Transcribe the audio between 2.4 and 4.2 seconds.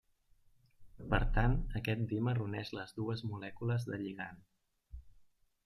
uneix les dues molècules de